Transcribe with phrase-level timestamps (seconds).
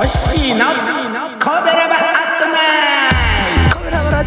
[0.00, 0.66] ッシーの
[1.38, 2.09] 神戸ラバアッ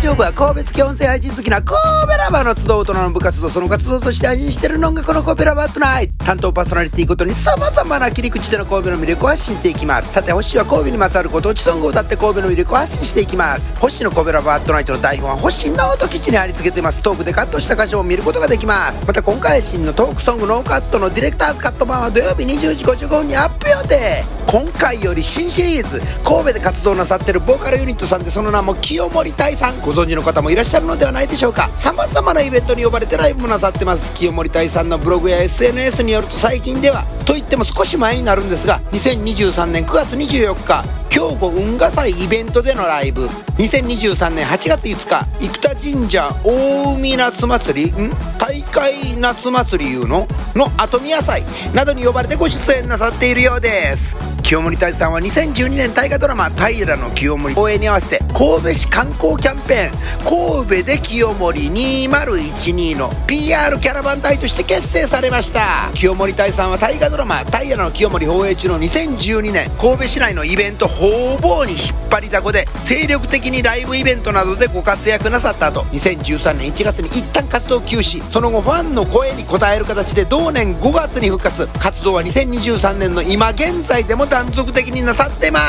[0.04, 6.26] ト神戸ラバラジオ部は神戸好き音声配信好きな神戸ラバーの集う大人の部活動その活動として配信している音楽の神戸ラバアットナイト。
[6.26, 10.12] 担当パーソナリティごとに様々な切り口での神戸の魅力を発信していきます。
[10.12, 13.74] さて星は神戸にまつわるご当地ソングを歌って神戸の魅力を発信していきます。
[13.80, 17.02] 星の神戸ラバアットナイトの台本は星ノート基地に貼り付けています。
[17.02, 19.06] トークでカットした箇所を見ることができます。
[19.08, 24.24] また今回配信のトークソングノーカットのディレクターズカット版は土曜日20時55分にアップ予定。
[24.54, 29.82] 今回より新シリーズ神戸で活動なさってるボーカルユニットさんでその名も清盛大さん。
[29.82, 31.70] ご存知の方もいらっしゃるのではないでしょうか。
[31.76, 34.14] 様々なイベントに呼ばれてライブもなさってます。
[34.14, 43.28] 清盛大さんのブログや SNS によると最近ではといっても少し前になるんですが2023年9月24日兵庫運河祭イベントでのライブ。
[43.60, 48.10] 2023年8月5日生田神社大海夏祭りん？
[48.40, 50.28] 大会夏祭りいうの？
[50.56, 51.44] の後宮祭。
[51.76, 54.16] などに呼ばれてご出演なさっているようです。
[54.42, 60.66] 清盛大さんは2012年大河ドラマ「平の清盛」応援に合わせて神戸市観光キャンペーン。
[60.66, 65.92] 神戸で清盛2012の PR キャラバン隊として結成されました。
[65.94, 78.24] 清盛大さんは大河ドラマ「平の清盛」放映中の2012年神戸市内のイベント方々に引っ張りだこで精力的にライブイベントなどでご活躍なさった後2013年1月に一旦活動休止。
[78.32, 81.68] その後ファンの声に応える形で同年5月に復活。
[81.78, 85.60] 活動は2023年の今現在でも断続的になさってま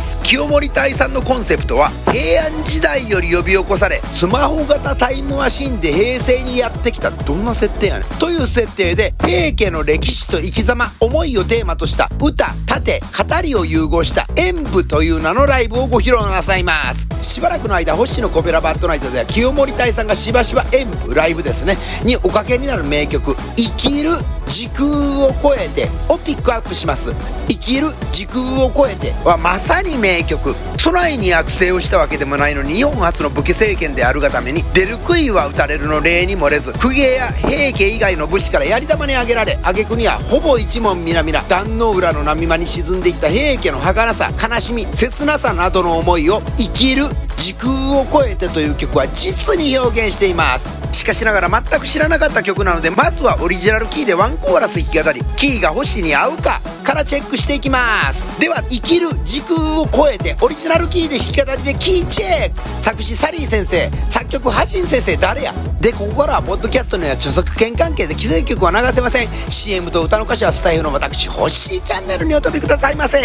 [0.00, 0.15] す。
[0.26, 8.18] 清盛大さんのコンセプトは平安時代より呼び起こされスマホ型タイムマシンで平成にやってきたどんな設定やねん。
[8.18, 17.06] という設定で平家の歴史と生き様思いをテーマとした歌盾語りを融合した演舞という名のライブをご披露なさいます。
[17.22, 21.78] しばらくの間星野コベラバッドナイトでは清盛大さんがしばしば演舞ライブですね。
[22.02, 24.10] におかけになる名曲「生きる
[24.48, 27.12] 時空を超えて」をピックアップします。
[27.56, 30.54] 生きる時空を超えてはまさに名曲。
[30.78, 50.70] 備えに悪性をしたわけでもないのに日本初の武家政権であるがために出る杭は打たれるの例に漏れず公家や平家以外の武士からやり玉に挙げられ挙句にはほぼ一門皆々壇の浦の波間に沈んでいった平家の儚さ悲しみ切なさなどの思いを生きる時空を超えてという曲は実に表現しています。
[50.92, 55.22] しかしながら全く知らなかった曲なのでまずはオリジナルキーでワンコーラス弾き語り。
[55.36, 57.78] キーが星に合うかからチェックしていきま
[58.12, 58.38] す。
[58.38, 62.84] では生きる時空を超えてオリジナルキーで弾き語りでキーチェック。
[62.84, 63.90] 作詞サリー先生。
[64.08, 65.16] 作曲ハジン先生。
[65.16, 65.52] 誰や？
[65.80, 69.28] でここからはポッドキャストには著作権関係で既成曲は流せません。
[69.50, 73.18] CM と歌の歌詞はスタイルの私星チャンネルにお飛びくださいませ。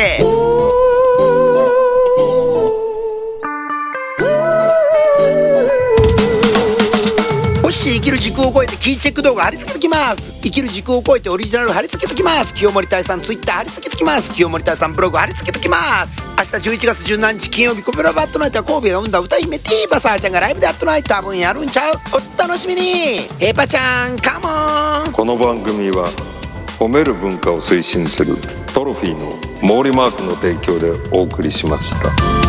[7.71, 10.33] し生きる時空を超えてキーチェック動画貼り付けときます。
[10.41, 12.53] 生きる時空を超えてオリジナル貼り付けときます。
[12.53, 14.31] 清盛大さんツイッター貼り付けときます。
[14.31, 16.21] 清盛大さんブログ貼り付けときます。
[16.37, 21.95] 明日11月17日金曜日コペラバットナイトは神戸が生んだ歌姫ティーバサーちゃんがライブでアットナイト多分やるんちゃう。
[22.13, 22.81] お楽しみに。
[23.39, 25.11] エパちゃんカモン。
[25.13, 26.09] この番組は
[26.79, 28.35] 褒める文化を推進する
[28.73, 32.40] トロフィーの毛利マークの提供でお送りしました。